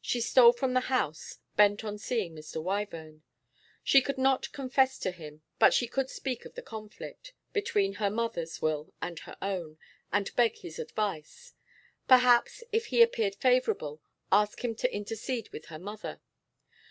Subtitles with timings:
[0.00, 2.62] She stole from the house, bent on seeing Mr.
[2.62, 3.22] Wyvern.
[3.84, 8.08] She could not confess to him, but she could speak of the conflict between her
[8.08, 9.76] mother's will and her own,
[10.10, 11.52] and beg his advice;
[12.08, 14.00] perhaps, if he appeared favourable,
[14.32, 16.22] ask him to intercede with her mother.